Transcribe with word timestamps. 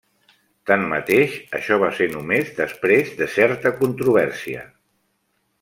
Tanmateix, 0.69 1.35
això 1.59 1.77
va 1.83 1.91
ser 1.99 2.09
només 2.15 2.51
després 2.63 3.15
de 3.23 3.31
certa 3.37 3.77
controvèrsia. 3.85 4.69